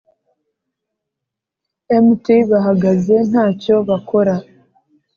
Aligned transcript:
Mt 2.05 2.25
bahagaze 2.51 3.15
nta 3.29 3.45
cyo 3.61 3.75
bakora 3.87 4.35